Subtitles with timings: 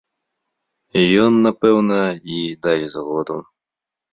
[1.23, 1.99] Ён, напэўна,
[2.37, 3.37] і дасць згоду.